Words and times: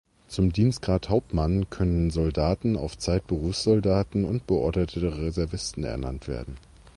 Zum 0.27 0.51
Dienstgrad 0.51 1.09
Hauptmann 1.09 1.69
können 1.69 2.09
Soldaten 2.09 2.75
auf 2.75 2.97
Zeit, 2.97 3.27
Berufssoldaten 3.27 4.25
und 4.25 4.47
beorderte 4.47 5.15
Reservisten 5.19 5.83
ernannt 5.83 6.27
werden. 6.27 6.57